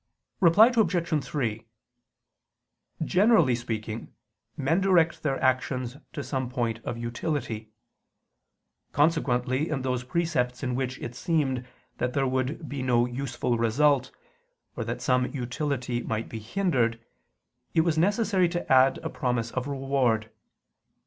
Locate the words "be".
12.67-12.81, 16.29-16.39